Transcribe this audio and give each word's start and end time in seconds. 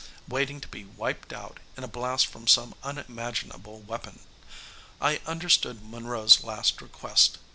Waiting 0.27 0.59
to 0.61 0.67
be 0.67 0.85
wiped 0.85 1.31
out, 1.31 1.59
in 1.77 1.83
a 1.83 1.87
blast 1.87 2.25
from 2.25 2.47
some 2.47 2.73
unimaginable 2.81 3.81
weapon. 3.81 4.21
I 4.99 5.21
understood 5.27 5.87
Monroe's 5.87 6.43
last 6.43 6.81
request. 6.81 7.37